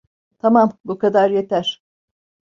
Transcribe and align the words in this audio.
Tamam, 0.39 0.71
bu 0.85 0.97
kadar 0.97 1.29
yeter. 1.31 1.83